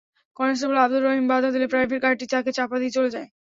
[0.39, 3.27] Constable Abdur Rahim বাধা দিলে private কারটি তাঁকে চাপা দিয়ে চলে যায়।